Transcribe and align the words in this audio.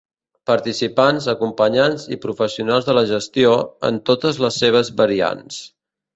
Participants, 0.51 1.27
acompanyants 1.33 2.05
i 2.15 2.19
professionals 2.23 2.89
de 2.89 2.97
la 2.99 3.05
gestió, 3.13 3.53
en 3.93 4.01
totes 4.13 4.43
les 4.47 4.61
seves 4.65 4.93
variants. 5.05 5.63